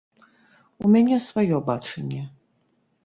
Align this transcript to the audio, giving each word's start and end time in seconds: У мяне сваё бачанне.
У 0.87 0.89
мяне 0.95 1.19
сваё 1.27 1.57
бачанне. 1.71 2.23